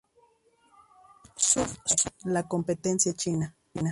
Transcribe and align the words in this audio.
Sufren 1.49 1.99
la 2.33 2.47
competencia 2.47 3.13
china. 3.13 3.55